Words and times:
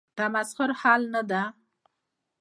تمسخر 0.17 0.69
حل 0.81 1.01
نه 1.13 1.21
دی. 1.29 1.43